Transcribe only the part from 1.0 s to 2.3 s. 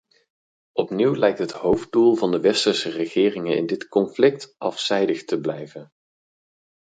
lijkt het hoofddoel